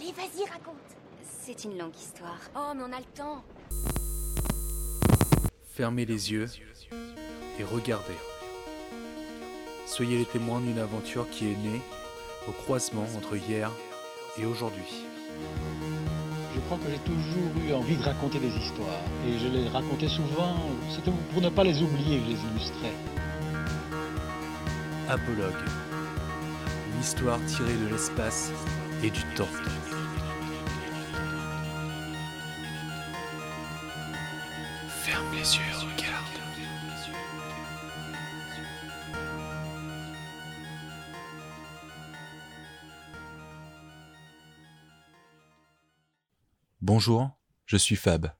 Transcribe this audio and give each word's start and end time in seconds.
Allez, 0.00 0.12
vas-y, 0.12 0.48
raconte. 0.48 0.76
C'est 1.22 1.64
une 1.64 1.76
longue 1.76 1.96
histoire. 1.96 2.38
Oh, 2.54 2.72
mais 2.76 2.82
on 2.84 2.92
a 2.92 2.98
le 2.98 3.04
temps. 3.16 3.42
Fermez 5.74 6.04
les 6.04 6.30
yeux 6.30 6.46
et 7.58 7.64
regardez. 7.64 8.14
Soyez 9.86 10.18
les 10.18 10.24
témoins 10.24 10.60
d'une 10.60 10.78
aventure 10.78 11.28
qui 11.30 11.46
est 11.46 11.56
née 11.56 11.80
au 12.46 12.52
croisement 12.52 13.06
entre 13.16 13.36
hier 13.36 13.72
et 14.38 14.44
aujourd'hui. 14.44 15.04
Je 16.54 16.60
crois 16.60 16.78
que 16.78 16.90
j'ai 16.90 16.98
toujours 16.98 17.66
eu 17.66 17.72
envie 17.72 17.96
de 17.96 18.04
raconter 18.04 18.38
des 18.38 18.54
histoires. 18.56 19.02
Et 19.26 19.36
je 19.38 19.48
les 19.48 19.68
racontais 19.68 20.08
souvent, 20.08 20.54
c'était 20.94 21.10
pour 21.32 21.42
ne 21.42 21.48
pas 21.48 21.64
les 21.64 21.82
oublier 21.82 22.18
que 22.18 22.24
je 22.24 22.30
les 22.30 22.40
illustrais. 22.52 22.92
Apologue. 25.08 25.54
Une 26.94 27.00
histoire 27.00 27.44
tirée 27.46 27.76
de 27.76 27.88
l'espace 27.88 28.52
et 29.02 29.10
du 29.10 29.22
temps. 29.34 29.48
Ferme 34.88 35.32
les 35.32 35.38
yeux 35.38 35.62
et 35.62 35.74
regarde. 35.74 36.24
Bonjour, 46.80 47.30
je 47.66 47.76
suis 47.76 47.96
Fab. 47.96 48.32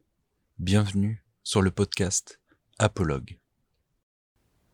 Bienvenue 0.59 1.25
sur 1.45 1.63
le 1.63 1.71
podcast 1.71 2.41
Apologue. 2.79 3.39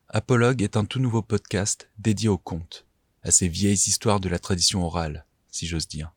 Apologue 0.08 0.62
est 0.62 0.76
un 0.76 0.84
tout 0.84 1.00
nouveau 1.00 1.22
podcast 1.22 1.90
dédié 1.98 2.28
aux 2.28 2.38
contes, 2.38 2.86
à 3.22 3.30
ces 3.30 3.48
vieilles 3.48 3.72
histoires 3.74 4.20
de 4.20 4.28
la 4.28 4.38
tradition 4.38 4.84
orale, 4.84 5.26
si 5.54 5.68
j'ose 5.68 5.86
dire, 5.86 6.12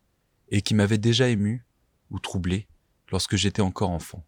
et 0.50 0.64
qui 0.64 0.73
m'avaient 0.73 0.98
déjà 0.98 1.30
ému 1.30 1.64
ou 2.09 2.18
troublé 2.18 2.68
lorsque 3.11 3.36
j'étais 3.36 3.61
encore 3.61 3.92
enfant. 3.92 4.25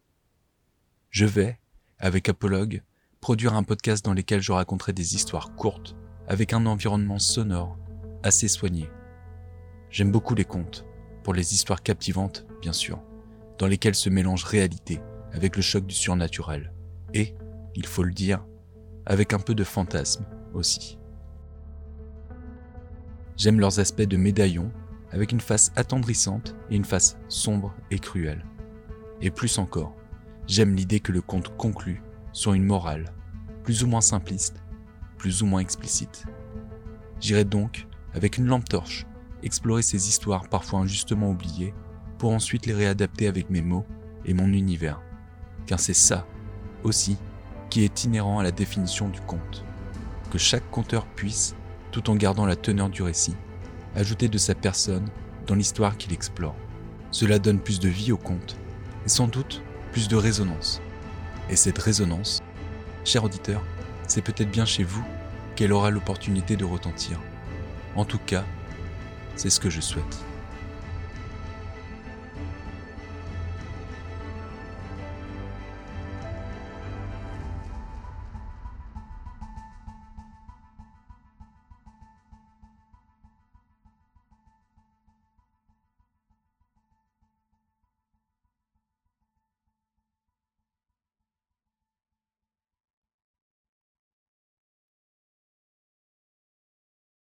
Je 1.09 1.25
vais, 1.25 1.59
avec 1.97 2.29
Apologue, 2.29 2.83
produire 3.19 3.55
un 3.55 3.63
podcast 3.63 4.05
dans 4.05 4.13
lequel 4.13 4.39
je 4.39 4.51
raconterai 4.51 4.93
des 4.93 5.15
histoires 5.15 5.55
courtes, 5.55 5.95
avec 6.27 6.53
un 6.53 6.67
environnement 6.67 7.17
sonore 7.17 7.79
assez 8.21 8.47
soigné. 8.47 8.87
J'aime 9.89 10.11
beaucoup 10.11 10.35
les 10.35 10.45
contes, 10.45 10.85
pour 11.23 11.33
les 11.33 11.55
histoires 11.55 11.81
captivantes, 11.81 12.45
bien 12.61 12.73
sûr, 12.73 13.01
dans 13.57 13.67
lesquelles 13.67 13.95
se 13.95 14.09
mélange 14.09 14.43
réalité 14.43 15.01
avec 15.31 15.55
le 15.55 15.63
choc 15.63 15.87
du 15.87 15.95
surnaturel, 15.95 16.71
et, 17.15 17.35
il 17.73 17.87
faut 17.87 18.03
le 18.03 18.13
dire, 18.13 18.45
avec 19.07 19.33
un 19.33 19.39
peu 19.39 19.55
de 19.55 19.63
fantasme 19.63 20.27
aussi. 20.53 20.99
J'aime 23.37 23.59
leurs 23.59 23.79
aspects 23.79 24.01
de 24.01 24.17
médaillons, 24.17 24.71
avec 25.11 25.31
une 25.31 25.41
face 25.41 25.71
attendrissante 25.75 26.55
et 26.69 26.75
une 26.75 26.85
face 26.85 27.17
sombre 27.27 27.73
et 27.91 27.99
cruelle. 27.99 28.45
Et 29.21 29.31
plus 29.31 29.57
encore, 29.57 29.95
j'aime 30.47 30.75
l'idée 30.75 30.99
que 30.99 31.11
le 31.11 31.21
conte 31.21 31.55
conclut 31.57 32.01
sur 32.31 32.53
une 32.53 32.65
morale, 32.65 33.13
plus 33.63 33.83
ou 33.83 33.87
moins 33.87 34.01
simpliste, 34.01 34.61
plus 35.17 35.41
ou 35.41 35.45
moins 35.45 35.59
explicite. 35.59 36.25
J'irai 37.19 37.43
donc, 37.43 37.87
avec 38.13 38.37
une 38.37 38.47
lampe 38.47 38.67
torche, 38.67 39.05
explorer 39.43 39.81
ces 39.81 40.07
histoires 40.07 40.47
parfois 40.49 40.79
injustement 40.79 41.29
oubliées, 41.29 41.73
pour 42.17 42.33
ensuite 42.33 42.65
les 42.65 42.73
réadapter 42.73 43.27
avec 43.27 43.49
mes 43.49 43.61
mots 43.61 43.85
et 44.25 44.33
mon 44.33 44.47
univers. 44.47 45.01
Car 45.65 45.79
c'est 45.79 45.93
ça, 45.93 46.25
aussi, 46.83 47.17
qui 47.69 47.83
est 47.83 48.03
inhérent 48.03 48.39
à 48.39 48.43
la 48.43 48.51
définition 48.51 49.07
du 49.09 49.21
conte. 49.21 49.63
Que 50.31 50.37
chaque 50.37 50.69
conteur 50.69 51.05
puisse, 51.05 51.55
tout 51.91 52.09
en 52.09 52.15
gardant 52.15 52.45
la 52.45 52.55
teneur 52.55 52.89
du 52.89 53.01
récit, 53.01 53.35
ajouter 53.99 54.29
de 54.29 54.37
sa 54.37 54.55
personne 54.55 55.09
dans 55.45 55.55
l'histoire 55.55 55.97
qu'il 55.97 56.13
explore. 56.13 56.55
Cela 57.11 57.37
donne 57.37 57.59
plus 57.59 57.79
de 57.79 57.89
vie 57.89 58.11
au 58.11 58.17
conte, 58.17 58.55
et 59.05 59.09
sans 59.09 59.27
doute 59.27 59.61
plus 59.91 60.07
de 60.07 60.15
résonance. 60.15 60.81
Et 61.49 61.55
cette 61.55 61.77
résonance, 61.77 62.41
cher 63.03 63.23
auditeur, 63.23 63.61
c'est 64.07 64.21
peut-être 64.21 64.51
bien 64.51 64.65
chez 64.65 64.83
vous 64.83 65.03
qu'elle 65.55 65.73
aura 65.73 65.91
l'opportunité 65.91 66.55
de 66.55 66.65
retentir. 66.65 67.19
En 67.95 68.05
tout 68.05 68.19
cas, 68.25 68.45
c'est 69.35 69.49
ce 69.49 69.59
que 69.59 69.69
je 69.69 69.81
souhaite. 69.81 70.28